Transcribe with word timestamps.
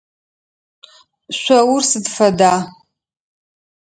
Шъоур 1.39 1.83
сыд 1.89 2.05
фэда? 2.15 2.53